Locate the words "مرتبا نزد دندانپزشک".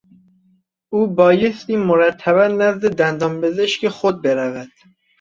1.77-3.87